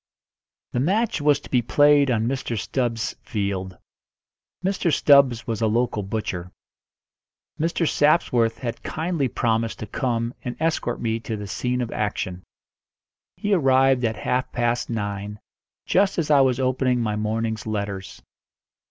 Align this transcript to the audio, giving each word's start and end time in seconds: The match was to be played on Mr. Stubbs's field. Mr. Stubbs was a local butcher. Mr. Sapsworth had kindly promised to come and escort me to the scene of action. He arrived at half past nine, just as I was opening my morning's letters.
The 0.71 0.79
match 0.79 1.21
was 1.21 1.39
to 1.41 1.49
be 1.51 1.61
played 1.61 2.09
on 2.09 2.27
Mr. 2.27 2.57
Stubbs's 2.57 3.15
field. 3.21 3.77
Mr. 4.65 4.91
Stubbs 4.91 5.45
was 5.45 5.61
a 5.61 5.67
local 5.67 6.01
butcher. 6.01 6.51
Mr. 7.59 7.87
Sapsworth 7.87 8.57
had 8.57 8.81
kindly 8.81 9.27
promised 9.27 9.77
to 9.77 9.85
come 9.85 10.33
and 10.41 10.57
escort 10.59 10.99
me 10.99 11.19
to 11.19 11.37
the 11.37 11.45
scene 11.45 11.81
of 11.81 11.91
action. 11.91 12.41
He 13.37 13.53
arrived 13.53 14.03
at 14.03 14.15
half 14.15 14.51
past 14.51 14.89
nine, 14.89 15.39
just 15.85 16.17
as 16.17 16.31
I 16.31 16.41
was 16.41 16.59
opening 16.59 16.99
my 16.99 17.15
morning's 17.15 17.67
letters. 17.67 18.23